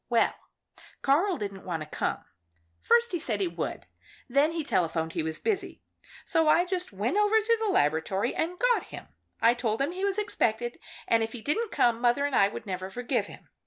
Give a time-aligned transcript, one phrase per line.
[0.09, 0.33] Well,
[1.03, 2.25] Karl didn't want to come.
[2.79, 3.85] First he said he would, and
[4.35, 5.83] then he telephoned he was busy.
[6.25, 9.09] So I just went over to the laboratory and got him.
[9.41, 12.87] I told him he was expected, and if he didn't come, mother and I never
[12.87, 13.49] would forgive him.